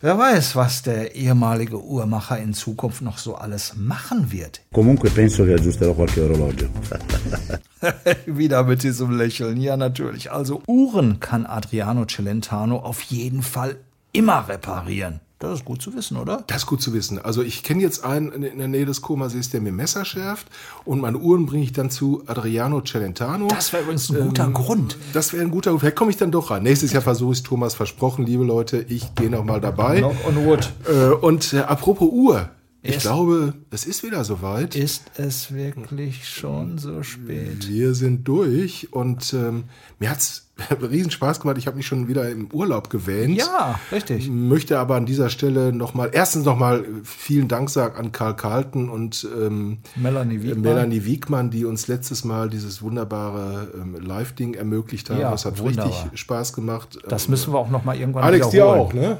[0.00, 4.60] Wer weiß, was der ehemalige Uhrmacher in Zukunft noch so alles machen wird.
[4.72, 6.68] Comunque penso che aggiusterò qualche orologio.
[8.26, 9.60] Wieder mit diesem Lächeln.
[9.60, 10.30] Ja, natürlich.
[10.30, 13.76] Also Uhren kann Adriano Celentano auf jeden Fall
[14.12, 15.18] immer reparieren.
[15.40, 16.42] Das ist gut zu wissen, oder?
[16.48, 17.20] Das ist gut zu wissen.
[17.20, 20.48] Also ich kenne jetzt einen in- der Nähe des Komasees, der mir Messer schärft
[20.84, 23.46] und meine Uhren bringe ich dann zu Adriano Celentano.
[23.46, 24.96] Das wäre übrigens ein guter Grund.
[25.12, 25.80] Das wäre ein guter Grund.
[25.82, 26.64] Vielleicht komme ich dann doch rein.
[26.64, 28.84] Nächstes Jahr versuche ich es, Thomas, versprochen, liebe Leute.
[28.88, 29.98] Ich gehe noch mal dabei.
[30.00, 30.72] Knock on wood.
[30.88, 32.48] Äh, und äh, apropos Uhr.
[32.80, 34.76] Ich Ist- glaube, es ist wieder soweit.
[34.76, 37.68] Ist es wirklich schon so spät?
[37.68, 39.64] Wir sind durch und ähm,
[39.98, 40.44] mir hat's
[40.80, 41.58] riesen Spaß gemacht.
[41.58, 43.36] Ich habe mich schon wieder im Urlaub gewähnt.
[43.36, 44.28] Ja, richtig.
[44.30, 49.26] Möchte aber an dieser Stelle nochmal, erstens nochmal vielen Dank sagen an Karl Carlton und
[49.36, 50.60] ähm, Melanie Wiegmann.
[50.60, 55.20] Melanie Wiegmann, die uns letztes Mal dieses wunderbare ähm, Live-Ding ermöglicht haben.
[55.20, 55.86] Ja, das hat wunderbar.
[56.04, 56.98] richtig Spaß gemacht.
[57.08, 58.80] Das Ähm, müssen wir auch noch mal irgendwann Alex dir wiederholen.
[58.80, 59.18] auch, ne?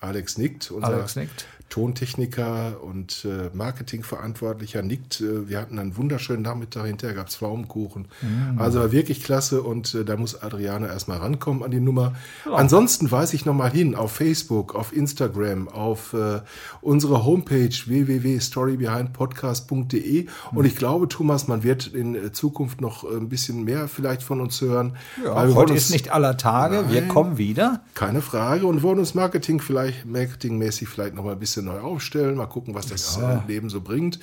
[0.00, 1.46] Alex nickt, Alex nickt.
[1.68, 5.20] Tontechniker und äh, Marketingverantwortlicher nickt.
[5.20, 8.08] Äh, wir hatten einen wunderschönen Nachmittag, hinterher gab es Pflaumenkuchen.
[8.22, 8.58] Mm.
[8.58, 12.14] Also war wirklich klasse und äh, da muss Adriano erstmal rankommen an die Nummer.
[12.50, 16.40] Ansonsten weise ich nochmal hin auf Facebook, auf Instagram, auf äh,
[16.80, 23.64] unsere Homepage www.storybehindpodcast.de und ich glaube, Thomas, man wird in äh, Zukunft noch ein bisschen
[23.64, 24.96] mehr vielleicht von uns hören.
[25.24, 26.86] Ja, wir heute uns- ist nicht aller Tage.
[26.90, 27.08] Wir Nein.
[27.10, 27.82] kommen wieder.
[27.94, 32.36] keine Frage und wollen uns Marketing vielleicht, marketingmäßig vielleicht noch mal ein bisschen neu aufstellen.
[32.36, 33.38] Mal gucken, was das Ja.
[33.38, 34.18] äh, Leben so bringt.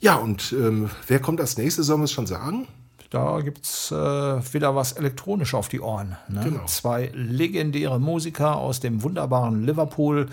[0.00, 2.66] Ja, und ähm, wer kommt als nächstes, sollen wir es schon sagen?
[3.10, 6.16] Da gibt's äh, wieder was elektronisch auf die Ohren.
[6.28, 6.40] Ne?
[6.44, 6.64] Genau.
[6.66, 10.26] Zwei legendäre Musiker aus dem wunderbaren Liverpool,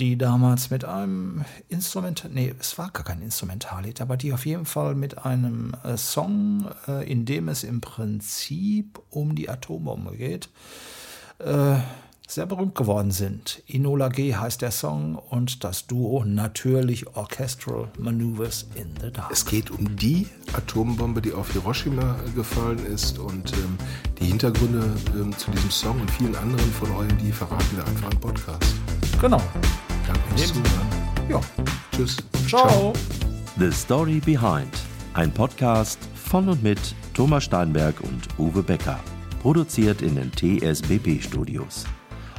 [0.00, 4.64] die damals mit einem Instrument, nee, es war gar kein Instrumentallied, aber die auf jeden
[4.64, 10.48] Fall mit einem äh, Song, äh, in dem es im Prinzip um die Atombombe geht,
[11.40, 11.76] äh,
[12.28, 13.62] sehr berühmt geworden sind.
[13.66, 19.30] Inola G heißt der Song und das Duo natürlich Orchestral Maneuvers in the Dark.
[19.32, 23.78] Es geht um die Atombombe, die auf Hiroshima äh, gefallen ist und ähm,
[24.20, 28.10] die Hintergründe ähm, zu diesem Song und vielen anderen von euch, die verraten wir einfach
[28.12, 28.74] im Podcast.
[29.20, 29.40] Genau.
[30.06, 30.86] Danke fürs Zuhören.
[31.30, 31.40] Ja.
[31.92, 32.16] Tschüss.
[32.46, 32.92] Ciao.
[33.58, 34.70] The Story Behind.
[35.14, 36.78] Ein Podcast von und mit
[37.14, 39.00] Thomas Steinberg und Uwe Becker.
[39.40, 41.86] Produziert in den TSBB Studios.